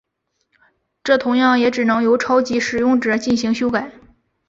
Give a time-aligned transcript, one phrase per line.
[1.03, 3.91] 这同样也只能由超级使用者进行修改。